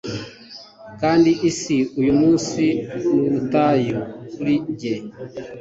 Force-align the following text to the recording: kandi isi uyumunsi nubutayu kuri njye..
kandi 1.01 1.29
isi 1.49 1.77
uyumunsi 1.99 2.65
nubutayu 3.13 3.97
kuri 4.33 4.53
njye.. 4.71 4.95